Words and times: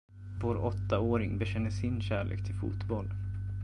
Vår 0.41 0.55
åttaåring 0.65 1.37
bekänner 1.37 1.69
sin 1.69 2.01
kärlek 2.01 2.45
till 2.45 2.55
fotboll. 2.55 3.09